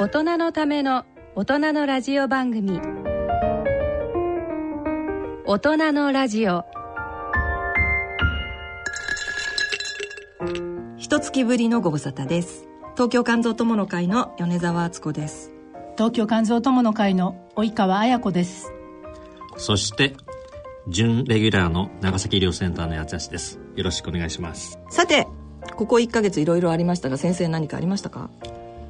[0.00, 1.04] 大人のための
[1.34, 2.80] 大人のラジオ番組。
[5.44, 6.64] 大人のラジオ。
[10.96, 12.66] 一月ぶりのご無沙汰です。
[12.94, 15.52] 東京肝臓友の会の米澤敦子です。
[15.98, 18.72] 東京肝臓友の会の及川綾子です。
[19.58, 20.14] そして
[20.88, 23.60] 準レギュラーの長崎医療センターの八橋です。
[23.76, 24.78] よろしくお願いします。
[24.88, 25.26] さて
[25.76, 28.30] ここ1か月いろいろありましたが先生何かありましたか？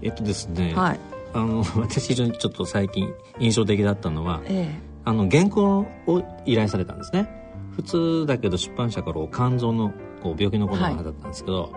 [0.03, 1.01] えっとですね、はい
[1.33, 7.29] あの 私非常にちょっと最近印象的だったのはえあの原稿を依頼されたんですね。
[7.77, 11.73] 普通だけど出版社から肝臓のこう病気のことがだったんですけど、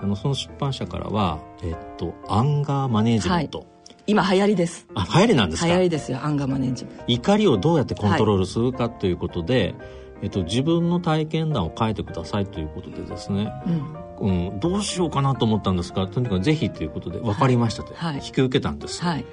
[0.00, 4.86] あのその出版社からは、えっと、アンガーマネージメント、え今流行りです。
[4.94, 5.68] あ流行りなんですか？
[5.68, 7.04] 流行りですよアンガーマネージメント。
[7.06, 9.74] 怒りをどうやってコントロールするかということで、
[10.20, 18.14] えっと、自分の体験談を書いてくださいということでですね、うんうん、どうしようかなと思ったんですがとにかくぜひということで分かりましたと、はい。
[18.16, 19.24] 引き受けたんです、はい。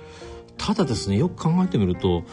[0.57, 2.23] ただですねよく考えてみると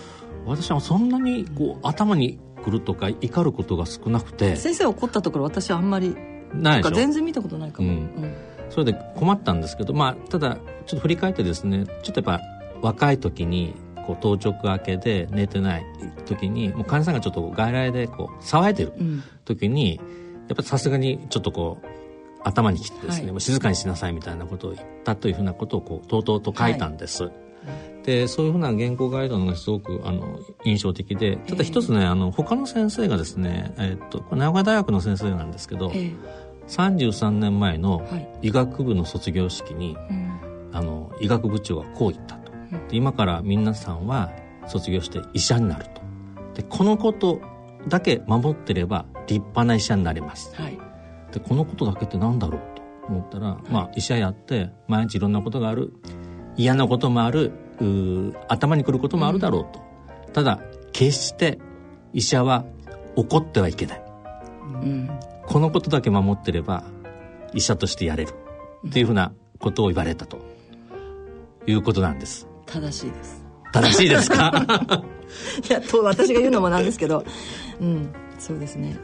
[0.47, 6.17] 私はそんなにこう頭にくるとか怒ることが少なくて先生怒ったところ私はあんまり
[6.55, 6.95] ないでしょ？
[6.95, 7.97] 全然見たことないかも、うん。
[7.97, 8.35] うん。
[8.71, 12.41] それで困ったんですけどまあただちょっと振り返ってですねちょっとやっぱ
[12.81, 13.75] 若い時に
[14.07, 15.87] こう当直明けで寝てない
[16.27, 19.23] 時にもう患者さんがちょっと外来でこう騒いでるうん。
[19.45, 20.01] 時に
[20.49, 21.87] やっぱさすがにちょっとこう
[22.45, 23.31] 頭にきてですね、はい。
[23.33, 27.31] もう静かにしなさいみたいなことを言ったというふうなことをこうとうとうと書いたんです、
[28.05, 36.13] でそういうふうな原稿ガイドのがすごくあの印象的でただ一つね、あの他の先生がですね、えっとこれ名古屋大学の先生なんですけど、え
[36.69, 38.49] 33年前のはい。
[38.49, 40.41] 医学部の卒業式に、えうん。
[40.73, 42.53] あの医学部長がこう言ったと、
[42.89, 44.31] で今から皆さんは
[44.67, 46.01] 卒業して医者になると。
[46.55, 47.41] でこのこと
[47.89, 50.55] だけ守ってれば立派な医者になれます。
[50.55, 50.79] はい
[51.33, 55.93] でこのことだけってなんだろうと思ったら、まあ医者やって毎日いろんなことがある
[56.57, 57.53] 嫌なこともある
[58.49, 59.81] 頭にくることもあるだろうと、
[60.33, 60.61] ただ
[60.93, 61.59] 決して
[62.13, 62.65] 医者は
[63.17, 64.03] 怒ってはいけない。
[64.61, 65.11] うん。
[65.47, 66.85] このことだけ守ってれば
[67.55, 68.35] 医者としてやれる。
[68.87, 70.39] っていうふうなことを言われたと。
[71.67, 72.49] いうことなんです。
[72.67, 73.45] 正しいです。
[73.73, 74.53] 正しいですか？
[75.69, 77.25] いやと私が言うのもなんですけど。
[77.81, 78.13] うん。
[78.39, 78.97] そうですね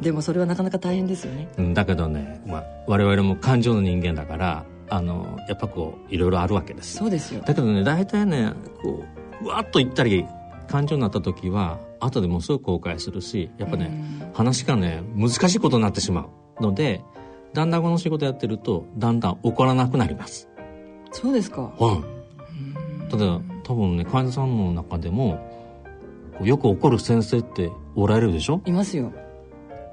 [0.00, 1.48] でもそれはなかなか大変ですよね。
[1.58, 6.96] うんだけどね、まあ、我々も感情の人間だからあのやっぱこういろいろあるわけです。
[6.96, 7.40] そうですよ。
[7.40, 8.52] だけどね大体ね
[8.82, 9.04] こ
[9.42, 10.26] ううわっと言ったり
[10.68, 16.28] 感情になった時は後でもうすぐ後悔するしやっぱね、話がね難しいことになってしま
[16.60, 17.02] うので
[17.54, 20.48] だんだんこの仕事やってるとだんだん怒らなくなります。
[21.12, 21.62] そうですか。
[21.62, 22.02] は
[23.08, 23.10] い。
[23.10, 25.40] ただ多分ね患者さんの中でも
[26.42, 28.60] よく怒る先生っておられるでしょ？
[28.66, 29.12] いますよ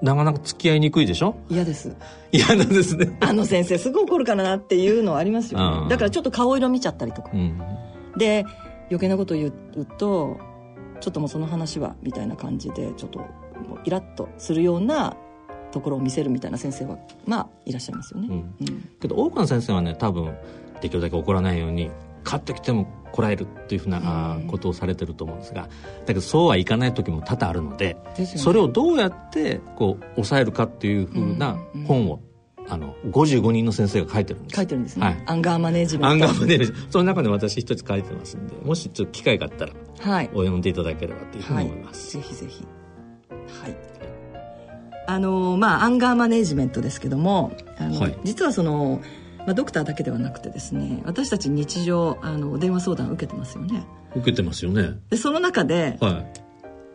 [0.03, 1.36] なかなか付き合いにくいでしょ？
[1.50, 1.96] 嫌です。
[2.31, 3.18] 嫌なんですね。
[3.22, 5.59] あの先生すぐ怒るからなっていうのはありますよ。
[5.62, 5.84] うん。
[5.86, 7.31] ねだからちょっと顔色見ちゃったりとか。
[7.34, 7.59] うん。
[8.18, 8.46] で
[8.90, 10.38] 余計なこと言うと
[11.00, 13.25] ちょっともうその話はみたいな感じでちょっと
[13.86, 15.16] イラッとするような
[15.72, 18.56] ところを見せるみたいな先生はまあいらっしゃいますよね、うん。
[18.59, 18.90] うん。
[19.00, 20.36] けど多くの先生はね多分
[20.81, 21.90] できるだけ怒らないように
[22.25, 25.69] 勝ってきてもこらえるっていうふうな、ことをされてると思うんですがだ
[26.07, 28.25] けどそうはいかない時も多々あるのでね。
[28.25, 31.57] それをどうやってこう抑えるかっていうふうな
[31.88, 32.19] 本を、
[32.68, 34.56] あの55人の先生が書いてるんです。
[34.56, 35.24] 書いてるんですね、はい。
[35.25, 36.07] アンガーマネージメント。
[36.07, 40.25] アンガーマネージその中で私一つ書いてますんでもしちょっと機会があったらはい。
[40.34, 42.66] お読んでいただければというふうはいに思います、ぜひぜひ。
[43.62, 43.78] はい。
[45.06, 48.18] あのまあアンガーマネージメントですけどもあの、はい。
[48.24, 49.01] 実はその、
[49.46, 53.86] まあ、ドクターだけではなくてですね私たち日常あの電話相談を受けてますよね。
[54.16, 55.00] 受けてますよね。
[55.09, 56.44] でその中で、はい。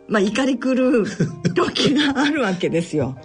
[0.07, 1.05] まあ、怒り狂う
[1.53, 3.15] 時があるわけですよ。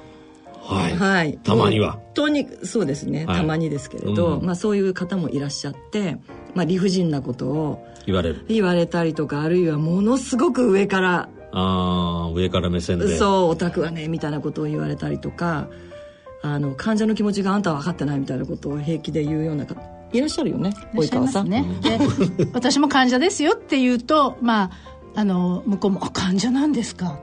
[0.61, 1.39] はい、はい。
[1.43, 1.93] たまには。
[1.93, 3.37] 本当にそうですね、はい。
[3.39, 4.47] たまにですけれど、うん。
[4.47, 6.19] まあ、そういう方もいらっしゃって、
[6.55, 8.45] まあ、理不尽なことを言われる。
[8.49, 13.17] 言われたりとかあるいはものすごく上からああ上から目線で。
[13.17, 15.69] そうオタクはねみたいなことを言われたりとか
[16.44, 19.81] あの患者の気持ちがあんたは分かってないみたいなことを平気で言うような方
[20.12, 21.64] いらっしゃるよねいらっしゃいますね。
[21.81, 21.99] で
[22.52, 24.70] 私も患者ですよって言うとまあ
[25.14, 27.19] あの向こうも「あ患者なんですか」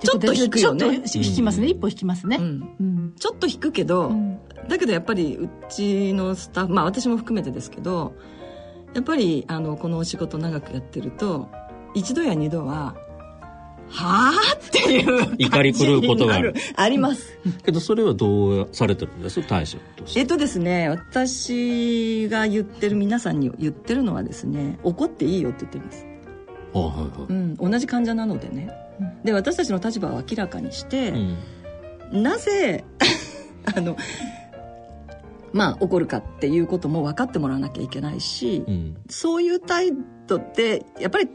[0.00, 0.80] ちょっと引くよね。
[0.80, 2.68] ちょっと引きますね、一歩引きますね、うん。
[2.80, 3.12] うん。
[3.18, 4.38] ちょっと引くけど、ん。
[4.68, 8.14] だけどやっぱりうちのスタッフまあ私も含めてですけど
[8.94, 11.48] やっぱりあのこのお仕事長くやってると
[11.94, 12.96] 一度や二度は
[13.90, 17.38] 「はあ?」っていう怒り狂うことがあるあります。
[17.64, 20.20] けどそれはどうされてるんです対処として。
[20.20, 26.06] えっとですね私が言ってる皆さんに言ってるのはですね怒っていいよって言ってます。
[26.74, 27.32] あはいはい。
[27.32, 28.70] うん、同じ患者なのでね、
[29.24, 31.10] で私たちの立場を明らかにして、
[32.12, 32.22] うん。
[32.22, 32.84] なぜ
[33.76, 33.96] あの
[35.52, 38.96] まあ怒るかっていうことも分かってもらわなきゃいけないし、うん。
[39.08, 39.92] そういう態
[40.26, 41.28] 度ってやっぱり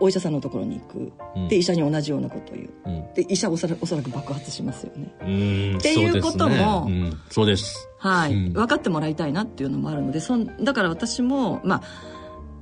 [0.00, 1.48] お医者さんのところに行く、うん。
[1.48, 2.70] で医者に同じようなことを言う。
[2.84, 3.14] うん。
[3.14, 5.14] で医者はおそらおそらく爆発しますよね。
[5.20, 6.88] うんっていうことも
[7.30, 7.92] そうですね。
[7.98, 8.52] はい、うん。
[8.52, 11.82] 分かってもらいたいなっていうのもあるのでそんだから私もまあ、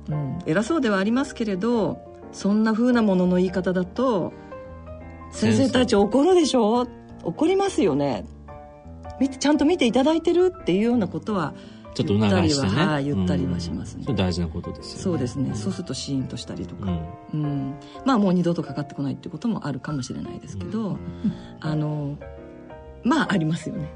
[0.09, 1.99] うん、偉そうではありますけれど
[2.31, 4.33] そんな風なものの言い方だと
[5.31, 6.87] 先生たち怒るでしょ？
[7.23, 8.25] 怒りますよね。
[9.39, 11.53] ちゃんと見ていただいてるっていうようなことは
[11.95, 12.73] ちょっと促してね。
[12.73, 14.05] 言ったりははい言ったりはしますね。
[14.07, 14.15] うん。
[14.15, 15.03] 大事なことですよね。
[15.03, 15.55] そうですね。
[15.55, 16.91] そうするとシーンとしたりとか、
[17.33, 17.43] うん。
[17.43, 17.75] うん、
[18.05, 20.97] まあもう二度とかかってこないっていうこともあるかもしれないですけど、
[21.61, 22.17] あの
[23.03, 23.91] まあありますよね。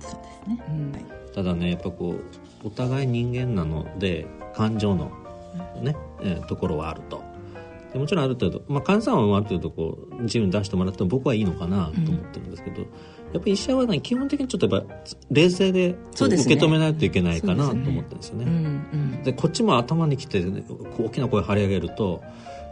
[0.00, 0.64] そうですね。
[0.68, 0.92] うん。
[1.32, 2.16] ただねやっぱこ
[2.62, 5.12] うお互い人間なので感情の
[5.80, 7.22] ね、えーところはあると。
[7.92, 12.86] でもちろんある程度、まあ、患者さんはある程度こう自由に出してもらっても僕はいいのかなと思ってるんですけど、
[13.34, 14.94] やっぱり医者はね基本的にちょっとやっぱ
[15.32, 15.96] 冷静でね。
[16.12, 18.44] 受け止めないといけないかなと思ってるんですよね。
[18.44, 19.22] うんうん。
[19.24, 20.62] でこっちも頭にきて、ね、
[20.98, 22.22] 大きな声張り上げると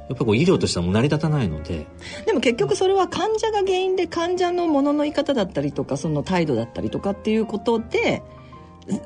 [0.08, 1.86] やっぱこう医療としてはもう成り立たないので。
[2.26, 8.22] でも結局それは患者が原因で患者のものの言い方だったりとかその態度だったりとかっていうことで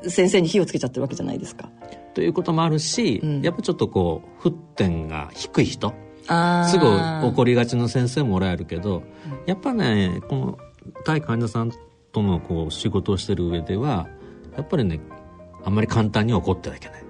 [0.07, 1.69] 先生に火をつけちゃってるわけじゃないですか。
[2.13, 3.41] ということもあるし、うん。
[3.41, 5.91] やっぱちょっとこう沸点が低い人。
[6.27, 9.03] すぐ怒りがちな先生もおられるけど、
[9.45, 10.57] やっぱねこの
[11.05, 11.71] 対患者さん
[12.11, 14.07] とのこう仕事をしてる上では
[14.55, 14.99] やっぱりね
[15.63, 17.03] あんまり簡単に怒ってはいけない。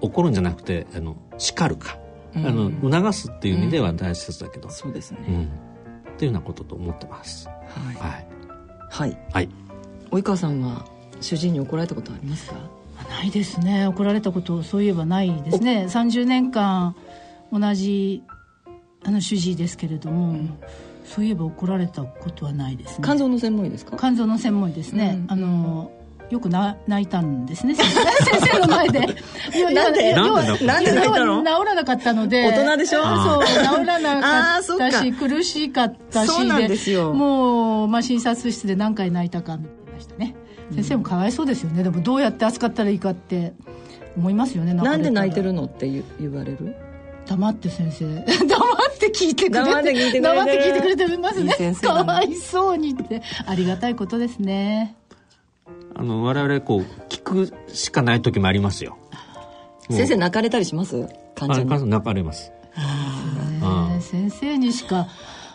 [0.00, 1.98] 怒るんじゃなくてあの叱るか、
[2.34, 2.46] うん。
[2.46, 5.18] あの促すっていう意味では大切だけど、そうですね。
[5.28, 5.42] うん。
[6.12, 7.48] っていうようなことと思ってます。
[7.48, 7.94] はい。
[7.96, 8.26] はい。
[8.90, 9.18] はい。
[9.32, 9.48] はい。
[10.10, 10.86] 及川さんは
[11.20, 12.56] 主治医に怒られたことありますか？
[13.08, 13.86] ないですね。
[13.86, 15.86] 怒られたことそういえばないですね。
[15.88, 16.94] 30年間
[17.52, 18.22] 同じ
[19.04, 20.36] あの主治医ですけれども、
[21.14, 22.96] そういえば怒られたことはないですね。
[23.02, 23.96] 肝臓の専門医ですか？
[23.98, 25.32] 肝臓の専門医ですね、うん。
[25.32, 25.90] あの
[26.30, 27.74] よくな泣いたんですね。
[27.74, 27.84] 先
[28.52, 29.00] 生の前で。
[29.74, 30.10] なんで？
[30.14, 31.40] 要はなんでなんで泣いたの？
[31.42, 32.42] 治らなかったので。
[32.52, 33.02] 大人でしょ？
[33.02, 34.56] そう治らなか。
[34.56, 36.30] あーそったし苦しかったし
[36.96, 40.36] もう、まあ、診察室で何回泣いたか見てましたね。
[40.72, 41.82] 先生もかわいそうですよね。
[41.82, 43.54] でもどうやって扱ったらいいかって
[44.16, 44.72] 思いますよね。
[44.74, 46.76] なんで泣いてるるのって言言われる？
[47.30, 48.04] 黙って先生。
[48.26, 49.70] 黙って聞いてくれて。
[49.70, 50.22] 黙って聞いてくれてる。
[50.22, 52.04] 黙って聞いてくれてますいいね先生だな。
[52.04, 53.22] かわいそうにって。
[53.46, 54.96] ありがたいことですね。
[55.94, 58.96] あの我々こう聞くしかない時もありますよ。
[59.90, 61.06] 先生泣かれたりします？
[61.36, 61.88] 患あ者に。
[61.90, 62.50] 泣かれます。
[64.00, 65.06] 先生にしか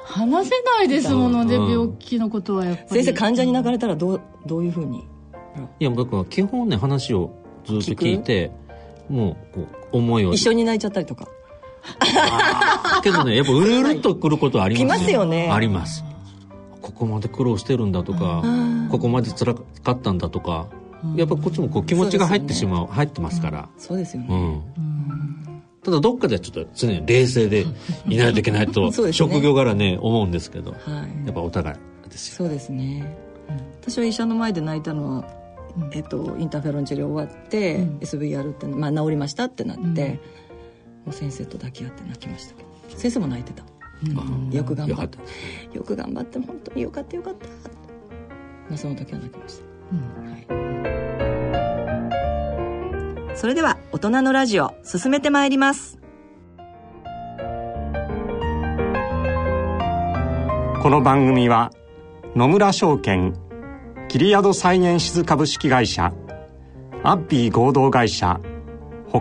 [0.05, 1.71] 話せないですもので、うん。
[1.71, 2.89] 病気のことはやっぱり。
[3.03, 4.99] 先生患者に泣かれたらどうどういうふうに？
[5.79, 7.31] いや僕は基本ね話を
[7.65, 8.51] ずっと聞いて
[9.09, 9.61] もうこ
[9.93, 10.33] う思いを。
[10.33, 11.27] 一緒に泣いちゃったりとか。
[13.03, 15.49] けどねやっぱうるうるっとくることはあります来ますよね。
[15.51, 16.03] あります。
[16.81, 18.89] ここまで苦労してるんだとかうん。
[18.89, 20.67] ここまで辛かったんだとか
[21.15, 23.69] やっぱこっちもこう気持ちが入ってしまう入ってますから。
[23.77, 24.27] そうですよね。
[24.29, 24.61] うん。
[25.83, 27.65] ただどっかではちょっと常に冷静で
[28.07, 31.25] いないといけないと 職業柄ね思うんですけどはい。
[31.25, 32.37] やっぱお互いですよ。
[32.37, 33.25] そうですね。
[33.81, 35.25] 私は医者の前で泣いたのは、
[35.91, 40.19] えっと、インターフェロン治療終わって、SVR って、まあ、治りましたってなって、
[41.11, 42.75] 先生と抱き合って泣きましたけど。
[42.97, 43.63] 先生も泣いてた、
[44.55, 45.17] よく頑張った。
[45.17, 45.23] た。
[45.73, 47.47] よく頑張って本当によかったよかった、
[48.69, 49.65] まあ、その時は泣きました、
[53.31, 55.99] はい、それでは大人のラジオ進めてまいります。
[60.81, 61.71] この番組は
[62.35, 63.33] 野村証券
[64.07, 66.13] キリヤドサイエンシズ株式会社
[67.03, 68.39] アッピー合同会社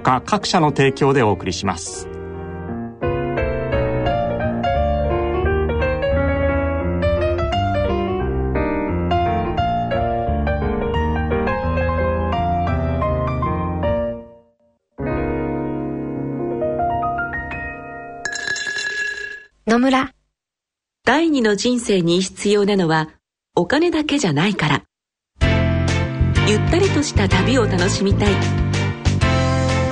[0.00, 2.08] 他各社の提供でお送りします
[19.66, 20.12] 野村。
[21.04, 23.08] 第二の人生に必要なのは
[23.56, 24.82] お金だけじゃないから。
[26.46, 28.63] ゆったりとした旅を楽しみたい。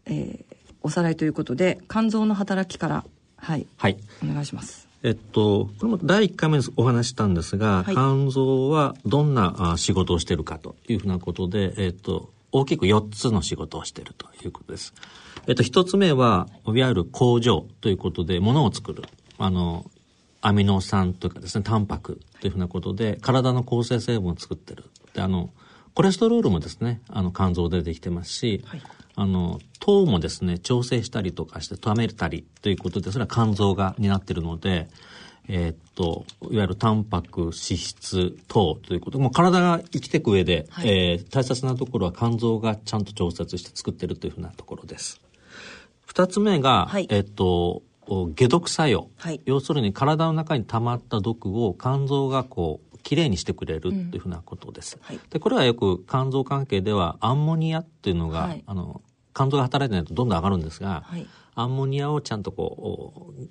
[0.05, 3.03] えー、おさらいということで肝臓の働きから
[3.37, 4.87] はい、はい、お願いします。
[5.01, 14.93] えっと、これも第1回目にお話したんですが、はい、肝臓はどんなあ仕事をしているかというふうなことで、えっと、大きく4つの仕事をしているということです。
[15.47, 19.03] えっと、一つ目は、いわゆる工場ということで、物を作る。
[19.39, 19.89] あの、
[20.39, 24.85] アミノ酸というかですね、タンパクというふうなことで、体の構成成分を作ってる。
[25.13, 25.49] で、あの、
[25.95, 28.81] コレステロールもですね、あの、肝臓でできてますし、はい、
[29.15, 34.89] あの、糖もですね、調整したりとかして止めたりということで、それは肝臓が担ってるので、
[35.47, 39.19] えー、っと、いわゆるタンパク、脂質、糖ということ。
[39.19, 45.21] もう体が生きていく上で、はい、えー、大切なところは肝臓がちゃんと調節して作ってるというふうなところです。
[46.05, 47.81] 二つ目が、はい、えっと、
[48.35, 59.01] 解毒作用、はい、要するに体の中に溜まった毒を肝臓がこうきれいにしてくれるというふうなことです、うんはい、でこれはよく肝臓関係ではアンモニアっていうのが、はい、あの
[59.33, 61.05] 肝臓が働いてないとどんどん上がるんですが、
[61.55, 63.41] アンモニアをちゃんとこう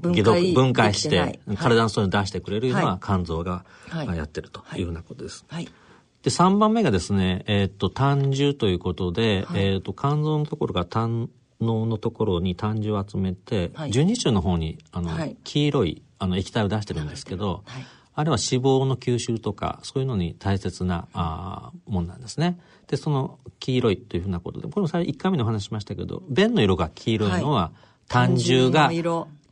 [0.00, 3.64] 解毒分解して体の外に出してくれるのは肝臓が
[4.14, 4.82] やってるとい。
[4.82, 5.44] うふうなことです。
[6.22, 11.28] で、3番目がですね、えっ、と、胆汁ということで、えっ、と、肝臓のところが胆
[11.62, 17.84] 脳のところに胆汁を集めて、はい、十二種の方にあの、はい、黄色いあの液体を出してるんですけど、はい、
[18.14, 22.58] あれは脂肪の吸収とかそういうのに大切なあもんなんですね。
[22.88, 27.72] でその黄色いというふうなことでこれも1回目にお話しましたけど便の色が黄色いのは、
[28.08, 28.90] 胆汁が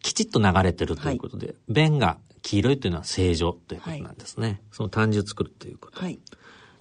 [0.02, 4.62] きちっと流れてるということで、便が黄色いというのは正常ということなんですね。
[4.72, 6.00] その胆汁作るということ。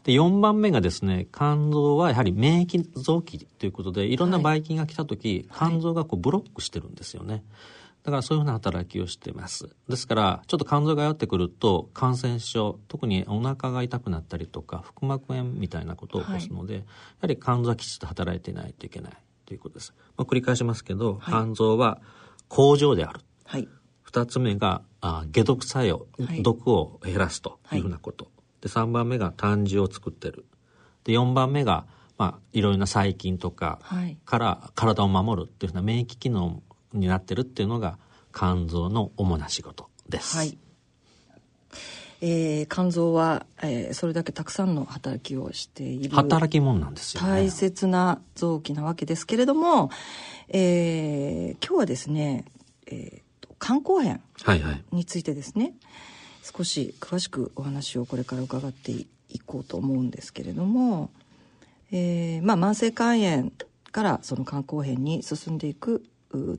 [0.03, 7.43] で、4番目がですね、肝臓はやはり免疫臓器ということで、いろんなばい菌が来た時、はい、肝臓がこうブロックしてるんですよね。
[8.03, 9.69] だからそういうふうな働きをしています。
[9.89, 16.88] ですから、ちょっと肝臓が弱ってくると、感染症、特にお腹が痛くなったりとか、腹膜炎みたいなことを起こすので、はい、や
[17.21, 19.13] はり肝臓はきちっと働いていないといけない
[19.45, 19.93] ということです。
[20.15, 21.99] まあ、繰り返しますけど、はい、肝臓は
[22.50, 23.22] 工場である。
[23.46, 23.68] はい、
[24.06, 26.08] 2つ目があ解毒作用、
[26.41, 28.29] 毒を減らすというふうなこと。
[28.62, 30.46] で3番目が胆汁を作ってる
[31.06, 31.86] で4番目が、
[32.18, 33.79] まあ、いろいろな細菌とか
[34.25, 36.62] から体を守るっていうふうな免疫機能
[36.94, 37.98] になってるっていうのが
[38.34, 40.38] 肝臓の主な仕事です。
[40.38, 40.58] はい
[42.21, 49.89] えー、肝臓は、えー、それだけたくさんの働きをしている働きもんなんですよ、ね、大切な臓器なわけですけれども、
[50.49, 52.45] えー、今日はですね、
[52.88, 54.21] えー、肝硬変
[54.91, 55.79] についてですね、はいはい
[56.57, 59.07] 少し詳しくお話をこれから伺ってい
[59.45, 61.11] こうと思うんですけれども、
[61.91, 63.51] えー、まあ慢性肝炎
[63.91, 66.03] からその肝硬変に進んでいく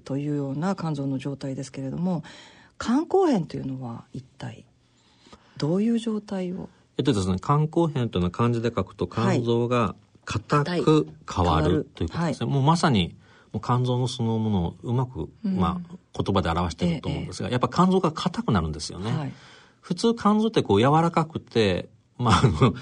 [0.04, 2.22] というような肝臓の状態ですけれども
[2.78, 4.64] 肝硬変というのは一体
[5.60, 6.70] どういう状態を？
[6.96, 13.16] えっとですね肝硬変というのは漢字で書くと肝臓が硬く変わる、ということですね、はい、もうまさに
[13.52, 19.10] もう肝臓のそのものをうまく、うん、まあ、言葉で表していると思うんですが、ええ、やっぱ肝臓が硬くなるんですよね。
[19.10, 19.32] はい。
[19.80, 22.74] 普通肝臓ってこう柔らかくて、まあ、あの、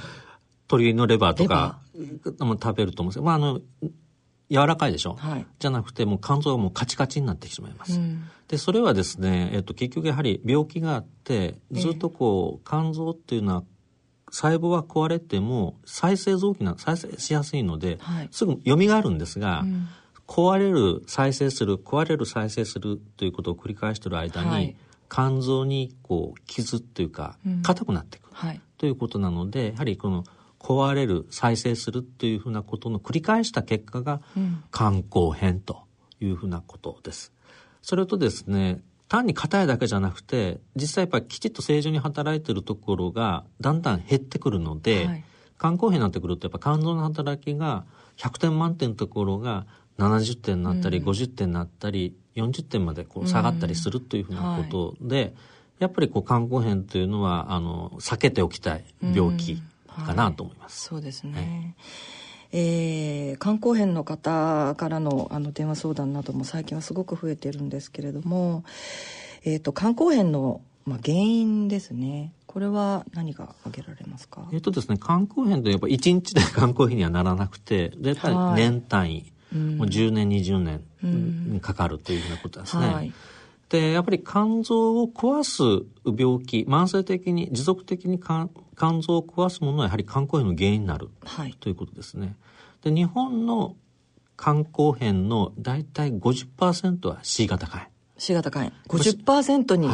[0.70, 1.80] 鶏のレバーとか
[2.40, 3.61] も食べると思うんですけど、まあ、あの、
[4.50, 7.99] 柔らかいでしょ、はい、じゃなくてもう肝臓がもうカチカチになってしまいます。
[8.00, 13.64] うん、でそれはですね、えっと、結局やはり病気があってずっとこう、肝臓っていうのは
[14.31, 18.28] 細胞が壊れても再生臓器な再生しやすいので、はい。
[18.31, 19.64] すぐ蘇るんですが、
[20.26, 24.76] 壊れる再生する壊れる再生するということを繰り返している間に、はい。
[25.11, 27.62] 肝臓にこう傷というかうん。
[27.62, 28.61] 硬くなっていく、はい。
[28.76, 30.25] ということなのでやはりこの
[30.68, 34.62] 壊れる再生するというふうなことの繰り返した結果がうん。
[34.70, 35.84] 肝硬変と
[36.20, 37.32] いうふうなことです。
[37.80, 45.25] それとですね単に硬いだけじゃなくて実際やっぱりきちっと正常に働いているところがだんだん減ってくるので、はい。
[45.58, 47.87] 肝硬変になってくるとやっぱ肝臓の働きが
[48.18, 49.66] 100点満点のところが
[49.98, 51.08] 70点になったり、うん。
[51.08, 55.34] 50点になったり40点までこう下がったりするというふうなことで、
[55.78, 58.84] やっぱりこう肝硬変というのはあの避けておきたい
[59.14, 59.62] 病気
[60.05, 60.87] かなと思います。
[60.87, 61.75] そうですね、
[62.52, 68.64] えー肝硬変の方からのあの電話相談なども最近はすごく増えてるんですけれども、
[69.45, 72.33] えー、と肝硬変の、まあ、原因ですね。
[72.47, 74.49] これは何が挙げられますか？
[74.52, 78.62] えっとですね、肝硬変ってやっぱ1日で肝硬変にはならなくて、絶対はい。
[78.62, 79.76] 年単位、うん。
[79.76, 82.87] もう10年、20年かかるというふうなことですね。
[82.87, 83.12] はい
[83.68, 91.10] で、やっぱり肝臓を壊す病気、慢性的に、持続的に肝肝臓を壊すものはやはり肝硬変の原因になる。
[91.25, 91.54] はい。
[91.60, 92.37] ということですね。
[92.82, 93.76] で、日本の
[94.38, 97.82] 肝硬変の大体50%は C 型肝
[98.16, 98.76] C 型肝炎。
[98.88, 99.88] 50%に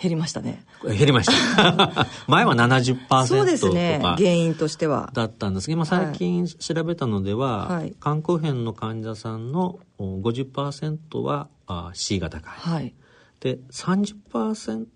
[0.00, 0.64] 減りましたね。
[0.84, 0.96] い。
[0.96, 2.06] 減りました。
[2.26, 4.00] 前は70%そうですとね。
[4.02, 4.16] か。
[4.16, 5.10] 原因としては。
[5.12, 7.94] だったんですが、今最近調べたのでは、はい。
[8.00, 12.74] 肝硬変の患者さんのお50%はあ C 型肝炎。
[12.76, 12.94] はい。
[13.40, 14.86] で、30%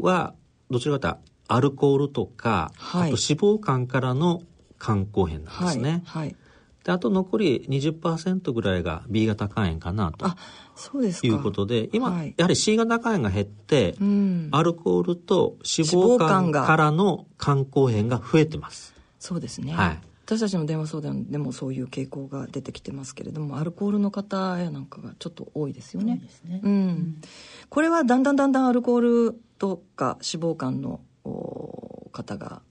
[0.00, 0.34] は
[0.70, 3.12] どちらかというとアルコールとか、はい。
[3.12, 4.42] あと脂肪肝からの
[4.80, 6.02] 肝硬変なんですね。
[6.06, 6.36] はい、はい、
[6.84, 10.36] で、あと残り20%ぐらいが B 型肝炎かなとあ
[10.74, 11.26] そうですか。
[11.26, 12.34] いうことで、今、はい。
[12.36, 14.48] やはり C 型肝炎が減って、うん。
[14.52, 18.94] アルコールと脂肪肝からの肝硬変が増えてます。
[19.18, 20.00] そうですね、はい
[20.32, 26.16] 私たちの電話相談でもそういう傾向が出てきてますけれどもアルコールの方やなんかがちょっと多いですよね。
[26.22, 26.60] ですね。
[26.62, 27.20] うん。
[27.68, 29.00] これはだんだんだんだんアルコー
[29.32, 32.62] ルとか脂肪肝のお方が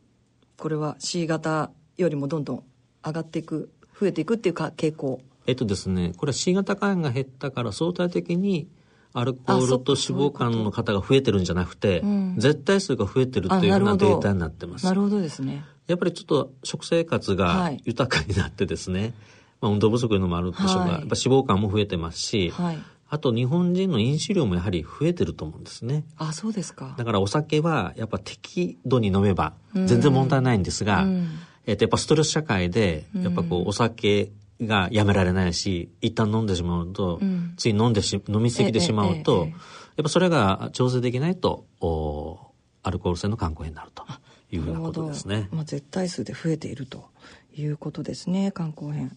[0.58, 2.64] これは C 型よりもどんどん
[3.06, 5.22] 上がっていく増えていくっていうか傾向。
[5.46, 8.70] えっとですね、これは C 型肝炎が減ったから相対的に
[9.14, 12.36] アルコールと脂肪肝の方が増えてるんじゃなくて、うん。
[12.38, 14.86] 絶対数が増えてるというようなデータになってます。
[14.86, 15.22] なるほど。
[15.22, 15.64] ですね。
[15.88, 17.82] やっぱりちょっと食生活はがい。
[17.86, 19.14] 豊かになってですね、
[19.60, 20.92] まあ、運動不足いうのもあるでしょうが、はい。
[20.92, 22.80] やっぱ脂肪肝も増えてますし、はい。
[23.10, 26.06] あと日本人の飲酒量もやはり増えてると思うんですね。
[26.16, 26.96] あそうですか。
[26.98, 31.28] だからお酒はやっぱ適度に飲めば全然問題ないんですが、うん。
[31.66, 37.54] えっとやっぱストレス社会でやっぱこうお酒がやめられないし一旦飲んでしまうと、うん。
[37.58, 39.48] つい飲んでし飲みすぎてしまうと、
[39.96, 42.52] やっぱそれが調整できないとお
[42.84, 44.04] アルコール性の肝硬変になると
[44.52, 45.50] いうふうなことですね。
[45.52, 47.10] まあ、絶対数で増えていると
[47.56, 49.12] いうことですね肝硬変。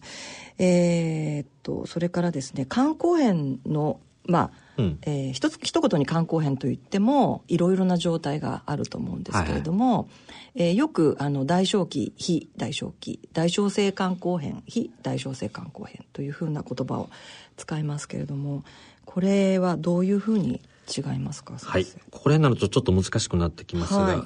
[0.57, 4.99] えーっとそれからですね肝硬変のまあうん。
[5.03, 10.09] えー一つ一言に肝硬変といってもいろいろな状態があると思うんですけれども、
[10.55, 17.09] えーよくあの大小期非大小期大小性肝硬変非大小性肝硬変というふうな言葉を
[17.57, 18.63] 使いますけれども
[19.05, 20.61] これはどういうふうに
[20.95, 21.69] 違いますか先生？
[21.71, 21.85] はい。
[22.11, 24.17] これになるとちょっと難しくなってきますが、はい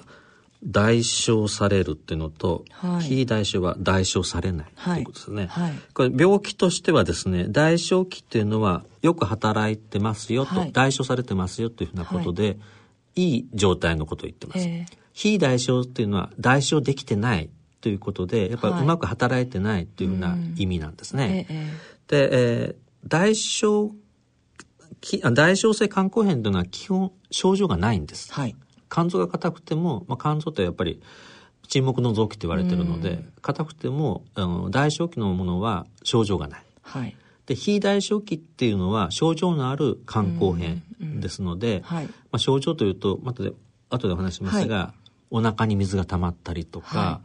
[0.63, 3.01] 代償されるっていうのと、はい。
[3.01, 5.47] 非代償は代償されないとはいいうことですね。
[5.47, 5.73] はい。
[5.93, 10.71] これ病気としてはですね、代償期っていうのはよく働いてますよと、はい。
[10.71, 12.57] 代償されてますよというふうなことで、
[13.15, 14.59] い、い状態のことを言ってます。
[14.59, 17.49] えー非代償っていうのは代償できてない
[17.81, 18.83] ということで、やっぱりはい。
[18.83, 21.45] うまく働いてないというふうな意味なんですね。
[21.49, 21.73] えーえ
[22.07, 23.91] で、えー代償
[25.33, 28.29] 代償性肝硬変というのは基本症状がないんです。
[28.31, 28.55] ーはい
[28.89, 31.01] 肝臓が硬くても、まあ、肝臓ってやっぱり
[31.67, 36.63] 沈黙の臓器と言われてるので硬くてもあの代償期のものは症状がない。
[36.81, 37.15] はい。
[37.45, 40.83] で非代償期っていうのは症状のある肝硬変
[41.19, 42.05] ですので、はい。
[42.05, 43.53] まあ、症状というとまたで
[43.89, 44.93] 後でお話しますが、
[45.31, 47.21] お腹に水が溜まったりとか、は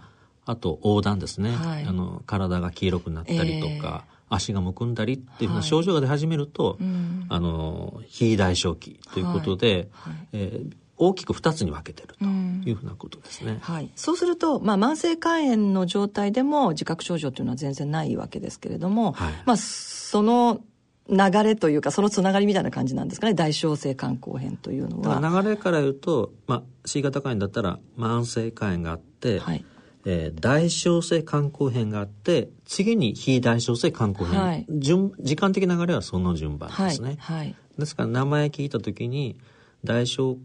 [0.46, 1.84] あと横断ですね、はい。
[1.84, 5.62] あの体が黄色くなったりとか、足がむくんだりっていうふうなはい。
[5.62, 7.26] 症状が出始めると、うん。
[7.28, 10.12] あの非代償期ということで、はい。
[10.12, 10.28] はい。
[10.32, 13.58] えー大きく2つに分けてるとうんいうふうなことですね。
[13.60, 19.32] はい、そうすると、まあ、慢性肝炎の状態でも自覚症状というのは全然ないわけですけれども、はい。
[19.44, 20.60] まあ、その
[21.08, 23.34] 流れというかそのつながりみたいな感じなんですかね？
[23.34, 25.42] 大小性肝硬変というのだは。
[25.42, 29.64] 流れから言うと、まあ、C 型肝炎だったら慢性肝炎があって、はい。
[30.06, 34.66] えー大小性肝硬変があって次に非大小性肝硬変、はい。
[34.70, 37.54] 順時間的流れはその順番はいですね、はい。
[37.78, 39.36] ですから名前聞いた時に
[39.82, 40.38] 大小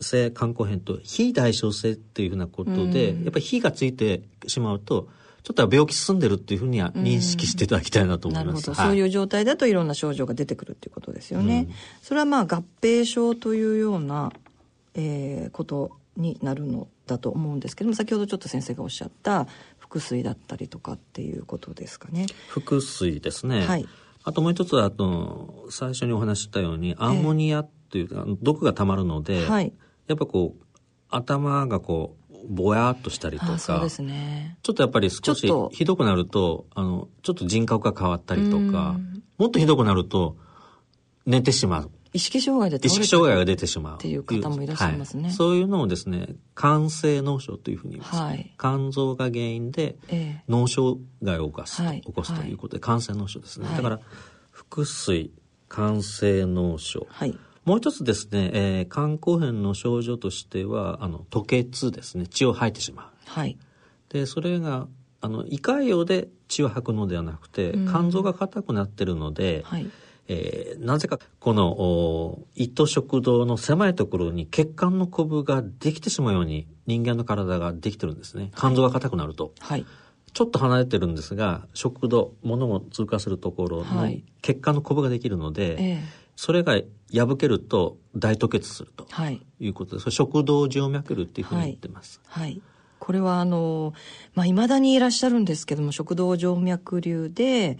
[0.00, 5.08] 性肝硬変と非代償性っていうふうなことで、うんやっぱり非がついてしまうと
[5.42, 8.80] ちょっと病気進んでるっていうふうには認識していただきたいなと思ないるほど、ます。
[8.80, 11.68] はそういう状態だといろんな症状が出てくるっていうことですよね。
[12.02, 14.32] それはまあ合併症というような、
[14.94, 19.48] えーことになるのだと思うんですけども先ほどちょっと先生がおっしゃった
[19.80, 22.26] 腹水だったりとかっていうことですかね。
[22.48, 23.66] 腹水ですね。
[23.66, 23.86] はい
[24.26, 29.70] あともう一つはあの最初にお話ししたようにアンモニアっていう、あの毒がたまるので、はい
[30.06, 30.64] やっぱこう
[31.08, 34.58] 頭がこうぼやっとしたりとかあそうですね。
[34.62, 40.36] ちょっとやっぱり少しひどくなると、あの、ちょっと人格が変わったりとかうん、もっとひどくなると、
[41.26, 41.90] 寝てしまう。
[42.12, 43.96] 意識障害で意識障害が出てしまう。
[43.96, 53.66] っていう方もいらっしゃいますねはいそういうのをですね、肝性脳症というふうに言います、はい肝臓が原因でええ脳障害を起こす,、はい起こすということで、肝性脳症ですね。
[53.66, 54.00] はいだから、
[54.52, 55.32] 腹水、
[55.68, 57.06] 肝性脳症。
[57.10, 57.36] はい。
[57.64, 63.06] もう一つですね、えー肝硬変の症状としては、あの、吐血ですね、血を吐いてしまう。
[63.26, 63.56] はい。
[64.10, 64.86] でそれが
[65.20, 69.90] あの胃潰瘍で血を吐くのではなくて、うん肝臓が硬くなってるので、はい。
[70.28, 79.86] えーなぜかこのお胃と食道の狭いところに血管のコブができてしまうように人間の体ができてるんですね肝臓が硬くなると、はい。
[80.32, 86.80] ちょっと離れてるんですが食道物を通過するところはいに血管のコブができるので、ええそれが
[87.12, 89.40] 破けると大吐血するとはい。
[89.60, 92.60] いうことでそれ食道静脈瘤っていうふうに言ってます、はい。
[92.98, 93.92] これはあの、
[94.34, 97.78] まあ、未だにいらっしゃるんですけども、食道静脈瘤で、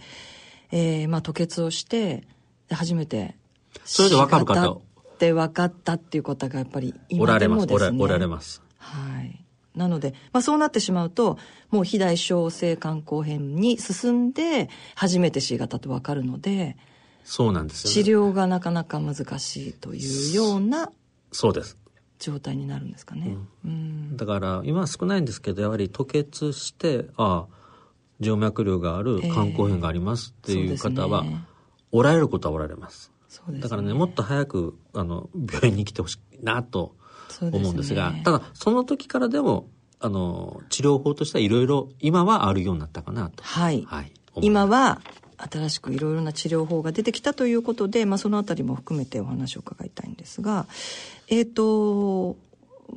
[0.71, 2.27] えーまあ、吐血をして、
[2.69, 3.35] で初めて、
[3.83, 4.81] それで分かる方っ
[5.17, 9.43] て分かったっていう方がやっぱり今でもです、ね、おらおられますはい。
[9.75, 11.37] なので、まあ、そうなってしまうと、
[11.69, 16.77] もう非代償性肝硬変に進んで、初めて C 型と分かるので、
[17.25, 20.91] そうなんですよ、ね、治療がなかなか難しいというような
[21.31, 21.77] そうです。
[22.19, 23.35] 状態になるんですかね。
[23.65, 24.15] うん。
[24.15, 27.55] だから今は少ないんですけどやはり吐血してああ
[28.21, 29.31] 静脈瘤があるええ。
[29.31, 31.43] 肝硬変がありますっていう方は、ですね。
[31.91, 33.11] おられることはおられます。
[33.49, 33.59] ね。
[33.59, 36.95] だからねもっと早くあの病院に来てほしいなと
[37.41, 39.67] 思うんですがただその時からでも
[39.99, 43.85] あの治療法としてはいろいろ今はあるようになったかなと、はい。
[43.87, 44.11] はい、
[44.41, 45.01] 今は
[45.37, 50.67] 新しくいろいろな治療法が出てきたということで、まあ、そのあたりも含めてお話を伺いたいんですが、
[51.27, 52.37] えっ、と、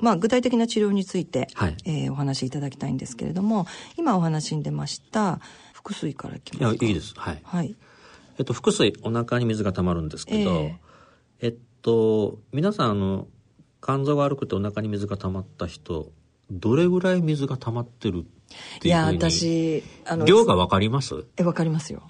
[0.01, 5.41] まあ、具体的な治療について、はいえーお話しいただきたいんですけれども、今お話に出ました、
[5.73, 6.87] 腹水からいきいやますか？
[6.87, 7.75] いいですはいはい。
[8.39, 10.77] えっと、腹水、お腹に水が溜まるんですけど、え
[11.41, 13.27] えっと、皆さん、あの、
[13.83, 16.13] 肝臓が悪くてお腹に水が溜まった人、
[16.51, 21.25] どれぐらい水が溜まってるっていや、いうふうに私、あの、量がわかります？
[21.37, 22.03] え、わかりますよ。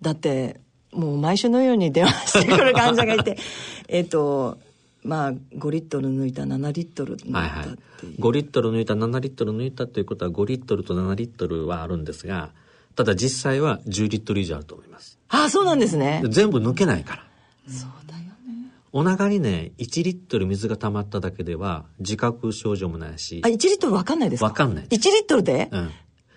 [0.00, 0.60] だって、
[0.92, 3.36] もう毎週のように電話してくる患者がいて、
[3.88, 4.58] えっと、
[5.04, 8.20] まあ、5リットル抜いた7リットル抜いはいはいたっていう。
[8.20, 12.50] 5リットル抜いた7リットル抜いたということは5リットルと7リットルはあるんですが
[12.96, 16.22] ただ実際は10リットル以上あると思いますああ、そうなんですね。
[16.28, 17.24] 全部抜けないから
[17.72, 18.72] そうだよね。
[18.92, 24.46] お腹にね1リットル水が溜まっただけでは自覚症状もないしあ、1リットルわかんないですか？
[24.46, 25.90] わかんない1リットルで、うん、?1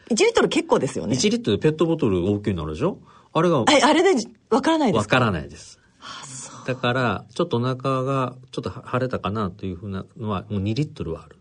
[0.09, 1.15] リットル結構ですよね。
[1.15, 2.99] 1リットルペットボトル大きいのあるでしょ？
[3.33, 5.15] あれがああれでわからないですか？
[5.15, 5.79] わからないです。
[6.65, 11.37] だからちょっとお腹がちょっと腫れたかなというふうなのはもう2リットルはある。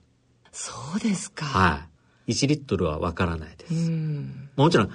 [0.52, 1.46] そうですか。
[1.46, 1.86] は
[2.26, 2.32] い。
[2.32, 3.74] 1リットルはわからないです。
[3.74, 4.48] うん。
[4.56, 4.90] もちろん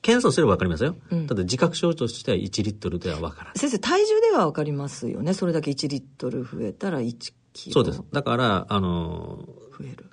[0.00, 1.26] 検査をすればわかりますよ、うん。
[1.26, 3.58] ただ自覚症状としては1リットルではわからない。
[3.58, 5.34] 先生、体重ではわかりますよね。
[5.34, 7.74] それだけ1リットル増えたら1キロ。
[7.74, 8.02] そうです。
[8.12, 9.44] だからあの
[9.76, 10.10] 増える。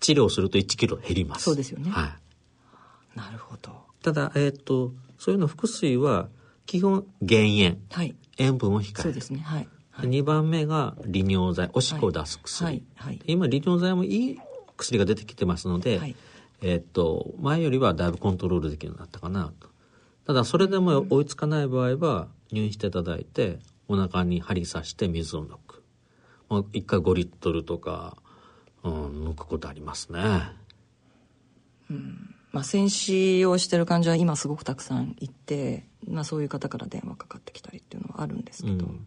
[0.00, 1.44] 治療すると1キロ減ります。
[1.44, 1.90] そうですよね。
[1.90, 2.16] は
[3.14, 3.85] い、なるほど。
[4.06, 6.28] ただえっ、とそういうの腹水は
[6.64, 7.82] 基本減塩。
[7.90, 8.14] はい。
[8.38, 9.02] 塩分を控える。
[9.02, 9.40] そうですね。
[9.40, 9.68] はい。
[10.00, 11.70] で2番目が利尿剤。
[11.72, 12.82] おしっこを出す薬、はい。
[12.94, 13.20] はい。
[13.26, 14.38] 今利尿剤もいい
[14.76, 16.14] 薬が出てきてますので、はい。
[16.62, 19.70] えっと前よりはだいぶコントロールできるようになったかなと。
[20.24, 25.82] ただそれでも追いつかない場合は入院していただいてお腹に針刺して水を抜く。
[26.48, 28.16] もう1回5リットルとか、
[28.84, 30.20] うん、抜くことありますね
[32.56, 39.06] まあ、戦死をしてる患者は今すごくたくさんいて、まあ、そういう方から電話かかってきたりっていうのはあるんですけど、うん。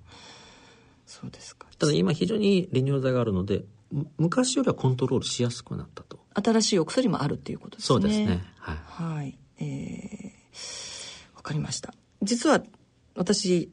[1.08, 1.66] そうですか。
[1.80, 6.20] ただ今非常に利尿剤があるのでむ昔よりはコントロールしやすくなったと。
[6.36, 7.88] 新しいお薬もあるっていうことですね。
[7.88, 8.44] そうですね。
[8.60, 8.78] はい。
[8.86, 9.38] はい。
[9.58, 11.96] えー、わかりました。
[12.22, 12.62] 実は
[13.16, 13.72] 私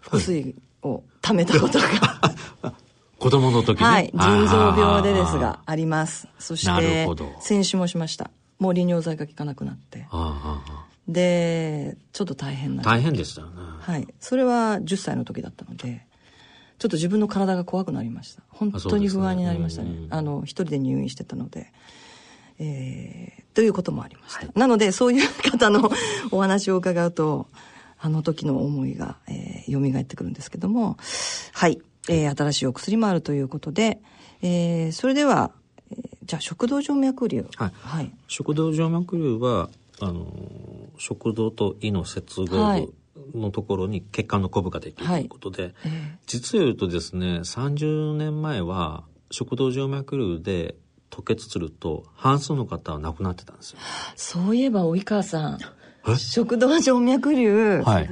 [0.00, 2.74] 腹水を溜めたことが。
[3.20, 3.86] 子供の時ね。
[3.86, 4.12] はい。
[4.12, 6.26] 腎臓病でですがああります。
[6.40, 7.06] そして
[7.38, 10.06] 戦死もしましたもう利尿剤が効かなくなって。
[11.08, 13.54] でちょっと大変なー大変でしたよね。
[13.80, 14.08] はい。
[14.18, 16.04] それは10歳の時だったので、
[16.78, 18.42] ちょっと自分の体が怖くなりました。
[18.48, 19.90] 本当に不安になりましたね。
[19.90, 21.72] ねあの一人で入院してたので
[22.58, 25.90] えーということもありました、なのでそういう方の
[26.30, 27.46] お話を伺うと
[27.98, 30.98] あの時の思いが、えー、蘇ってくるんですけども
[31.52, 34.02] はい、えー新しいお薬もあるということで、
[34.42, 35.65] えーそれでは、えー
[36.24, 37.44] じゃあ食道静脈瘤。
[37.56, 37.72] はい。
[37.74, 38.12] はい。
[38.26, 39.68] 食道静脈瘤は
[40.00, 40.26] あの
[40.98, 42.88] 食道と胃の接合はい。
[43.32, 50.74] 部のところに血管のコブができるということで、え実を言うとですね30年前は食道静脈瘤で
[51.10, 53.78] 吐血すると半数の方は亡くなってたんですよ。
[53.78, 55.58] ーそういえば及川さん
[56.16, 58.08] 食道静脈瘤、はい。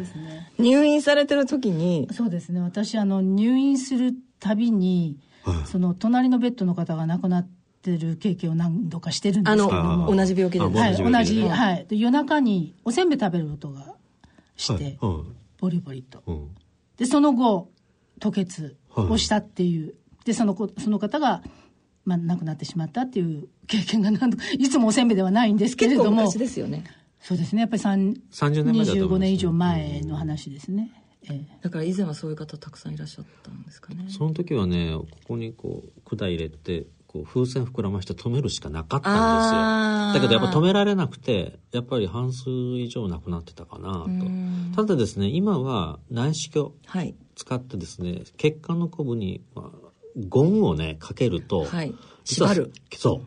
[0.58, 2.08] 入院されてる時に。
[2.12, 2.60] そうですね。
[2.60, 5.18] 私あの入院するたびに、
[5.66, 7.48] その隣のベッドの方が亡くなっ
[7.84, 10.14] てる経験を何度かしてるんですけども。
[10.14, 10.60] 同じ病気で。
[10.60, 11.42] あはい、同じ、同じ病気で。
[11.42, 13.94] ねはい、で夜中におせんべい食べる音が
[14.56, 15.36] して、うん。
[15.60, 16.22] ボリボリと。
[16.26, 16.48] うん。
[16.96, 17.70] でその後
[18.20, 19.94] 吐血をしたっていう、
[20.24, 21.42] でその子その方が、
[22.04, 26.22] まあ、亡くなってしまったっていう経験が何度かいつもおせんべいではないんですけれども。
[26.22, 26.84] 昔ですよね。
[27.20, 27.60] そうですね。
[27.60, 30.90] やっぱり3 30年前だと思25います年以上前の話ですね、
[31.28, 31.58] ええ。
[31.62, 34.06] だから以前はそういう方たくさんいらっしゃったんですかね。
[34.08, 40.20] その時はねここにこう管入れてこう風船膨らまして止めるしかなかったんですよ。
[40.20, 44.04] だけどやっぱ止められなくてやっぱり半数以上亡くなってたかな
[44.74, 44.82] と。
[44.82, 47.14] ただですね今は内視鏡はい。
[47.36, 49.88] 使ってですね血管のコブに、まあ、
[50.28, 51.94] ゴムをねかけると、はい。
[52.24, 53.24] 実はそう。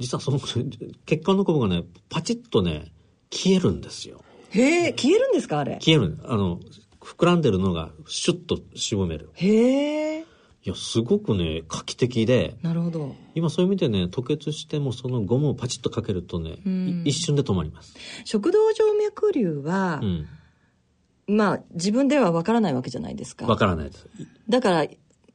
[0.00, 2.90] 実はその血管のコブがねパチッとね
[3.30, 4.24] 消えるんですよ。
[4.50, 5.78] へえ消えるんですかあれ？
[5.80, 6.18] 消える。
[6.24, 6.58] あの
[7.00, 9.30] 膨らんでるのがシュッと絞める。
[9.34, 10.24] へえ
[10.66, 12.56] いやすごくね画期的で。
[12.62, 13.14] なるほど。
[13.34, 17.02] 今そういう意味でね吐血してもそのゴムをパチッとかけるとね、ん。
[17.04, 23.46] い一瞬で止まります、食道静脈瘤はう、ん、まあ自分ではわからないわけじゃないですか。
[23.46, 24.08] わからないです。
[24.48, 24.86] だから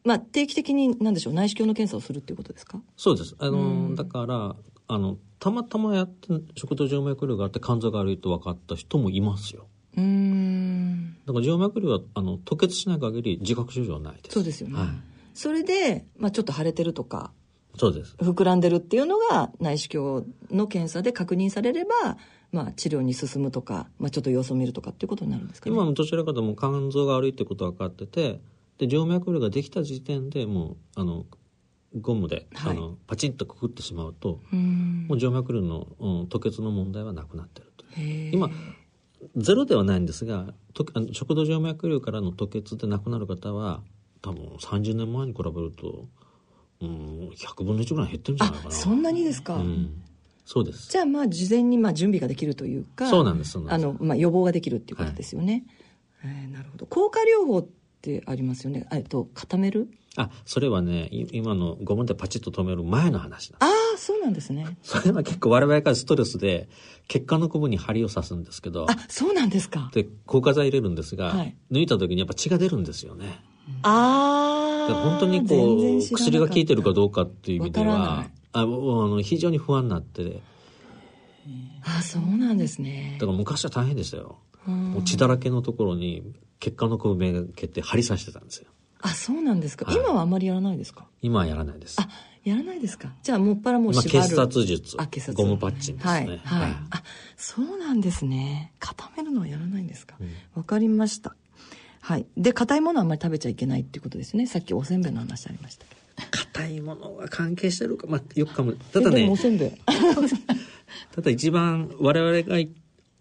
[0.03, 2.81] まあ定期的に何でしょう内視鏡の検査をするっていうことですか？
[2.97, 3.35] そうです。
[3.37, 4.55] あの、だから
[4.87, 9.67] あのたまたまやって食道静脈瘤があって肝臓が悪いと分かった人もいますよ。
[9.95, 11.17] うーん。
[11.27, 14.33] だから静脈瘤はあの吐血しない限り自覚症状はないです。
[14.33, 14.87] そうですよね、はい、
[15.39, 17.32] それで、まあ、ちょっと腫れてるとか
[17.78, 18.13] そうです。
[18.17, 22.17] 膨らんでるっていうのが内視鏡の検査で確認されれば、
[22.52, 25.75] まあ、治療に進むとか、まあ、ちょっと様子を見るとかっていうことになるんですかね。
[25.75, 28.41] 今もどちらかとも肝臓が悪いってことは分かってて
[28.80, 31.25] で静脈瘤ができた時点でもうあの
[32.02, 32.71] ゴムで、はい。
[32.71, 38.49] あのパチンとくくってしまうと、もう静脈瘤の、うん、吐血の問題はなくなってると今
[39.38, 40.54] ゼロではないんですが
[41.13, 43.82] 食道静脈瘤からの吐血で亡くなる方は
[44.21, 46.08] 多分30年前に比べると、
[46.82, 48.69] うん、100分の1ぐらい減ってるんじゃないかな。
[48.69, 50.01] あそんなにですか、うん、
[50.45, 50.89] そうです。
[50.89, 55.63] じゃあまあ事前にまあ準備ができるというかそうなんですあの、まあ、予防ができるっていうことですよね、
[56.23, 56.86] えーなるほど。
[56.86, 57.67] 効果療法っ
[58.01, 58.88] てありますよね。
[58.91, 59.89] えっと固める？
[60.17, 64.65] あそれはねい今のゴムでパチッと止める前の話ああそうなんですね。
[64.84, 66.67] それは結構我々からストレスで
[67.08, 68.86] 血管のコブに針を刺すんですけど。
[68.89, 69.89] あそうなんですか。
[69.93, 71.55] で硬化剤入れるんですが、はい。
[71.71, 73.39] 抜いた時にやっぱ血が出るんですよね
[73.84, 78.32] ああ本当にこう薬が効いてるかどうかっていう意味ではい。
[78.51, 80.41] あの非常に不安になって。
[81.84, 83.17] あそうなんですね。
[83.19, 84.39] だから昔は大変でしたよ。
[84.65, 86.23] もう血だらけのところに
[86.60, 88.69] 血管のコブめがけて針刺してたんですよ。
[89.01, 89.95] あそうなんですか、はい。
[89.95, 91.05] 今はあんまりやらないですか？
[91.21, 91.95] 今はやらないです。
[92.01, 92.10] あ
[92.43, 93.13] やらないですか。
[93.23, 94.23] じゃあもっぱらもう今縛る。
[94.23, 94.95] 結紮術。
[94.99, 96.12] あ結紮ゴムパッチンですね。
[96.12, 96.71] はいはい、はい。
[96.89, 97.03] あ
[97.38, 98.73] そうなんですね。
[98.79, 100.15] 固めるのはやらないんですか？
[100.19, 100.29] うん。
[100.55, 101.36] わ、かりました
[102.01, 102.25] はい。
[102.38, 104.47] で硬いものはあんまり食べちゃいけないっていうことですね。
[104.47, 105.99] さっきおせんべいの話ありましたけど。
[106.31, 108.07] 硬いものが関係してるか。
[108.07, 108.73] まあよくかも。
[108.93, 109.71] ただえでもねおせんべい。
[111.13, 112.69] ただ一番我々が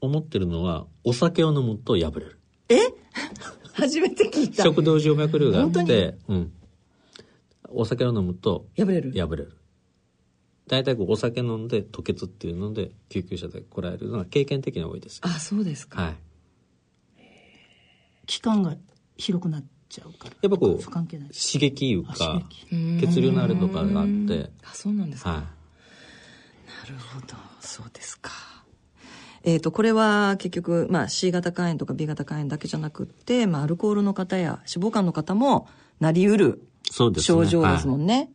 [0.00, 2.38] 思ってるのはお酒を飲むと破れる。
[3.74, 4.64] 初めて聞いた。
[4.64, 6.52] 食道静脈瘤があって、うん、
[7.68, 9.12] お酒を飲むと破れる。
[9.12, 9.52] 破れる。
[10.66, 15.20] 大体こうお酒飲んで吐血っていうので救急車で来られるのが経験的に多いです。
[15.22, 16.16] あそうですか、はい
[18.28, 18.76] 期間が
[19.16, 24.50] 広くなっちゃうからやっぱこう刺激いうあか血流のあるとかがあって。
[24.62, 25.44] あそうなんですか、はな
[26.88, 27.34] るほど。
[27.60, 28.30] そうですか。
[29.44, 35.68] えー、とこれは結局、まあ、C 型肝炎とか B 型肝炎だけじゃなくって、まあ、アルコールの方や脂肪肝の方も
[36.00, 37.10] なりうる症
[37.46, 38.30] 状ですもんね、